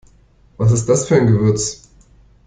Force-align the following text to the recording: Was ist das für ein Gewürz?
Was 0.57 0.71
ist 0.71 0.89
das 0.89 1.07
für 1.07 1.15
ein 1.15 1.27
Gewürz? 1.27 1.87